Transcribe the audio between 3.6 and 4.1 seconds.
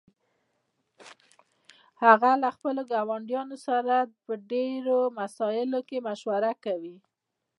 سره